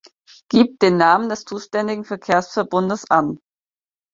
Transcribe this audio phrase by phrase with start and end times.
[0.49, 3.37] Gibt den Namen des zuständigen Verkehrsverbundes an.